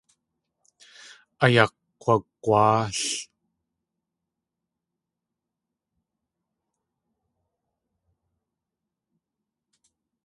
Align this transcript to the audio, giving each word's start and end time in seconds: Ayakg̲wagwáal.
Ayakg̲wagwáal. 1.43 2.91